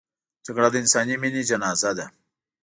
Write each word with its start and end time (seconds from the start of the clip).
جګړه 0.45 0.67
د 0.71 0.75
انساني 0.83 1.15
مینې 1.21 1.41
جنازه 1.49 1.91
ده 1.97 2.05